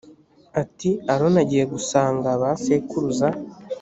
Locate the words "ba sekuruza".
2.41-3.29